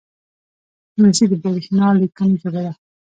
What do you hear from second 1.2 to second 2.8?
د برېښنا لیکونو ژبه ده